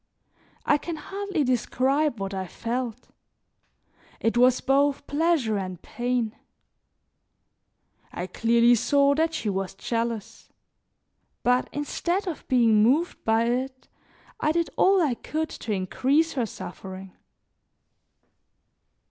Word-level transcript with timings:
I 0.65 0.79
can 0.79 0.95
hardly 0.95 1.43
describe 1.43 2.19
what 2.19 2.33
I 2.33 2.47
felt; 2.47 3.09
it 4.19 4.35
was 4.35 4.59
both 4.59 5.05
pleasure 5.05 5.59
and 5.59 5.79
pain. 5.79 6.35
I 8.11 8.25
clearly 8.25 8.73
saw 8.73 9.13
that 9.13 9.35
she 9.35 9.47
was 9.47 9.75
jealous; 9.75 10.49
but 11.43 11.69
instead 11.71 12.25
of 12.25 12.47
being 12.47 12.81
moved 12.81 13.23
by 13.25 13.43
it, 13.45 13.87
I 14.39 14.51
did 14.51 14.71
all 14.75 15.03
I 15.03 15.13
could 15.13 15.49
to 15.49 15.71
increase 15.71 16.33
her 16.33 16.47
suffering. 16.47 17.15